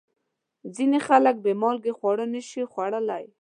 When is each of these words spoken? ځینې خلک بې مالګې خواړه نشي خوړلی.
ځینې 0.75 0.99
خلک 1.07 1.35
بې 1.43 1.53
مالګې 1.61 1.93
خواړه 1.97 2.25
نشي 2.33 2.61
خوړلی. 2.71 3.23